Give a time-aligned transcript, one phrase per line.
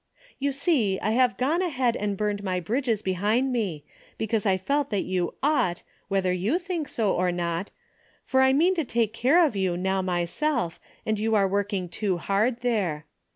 [0.39, 3.85] You see I have gone ahead and burned my bridges behind me,
[4.17, 7.69] because I felt that you' ought' whether you think so or not,
[8.23, 12.17] for I mean to take care of you now myself and you are working too
[12.17, 13.05] hard there.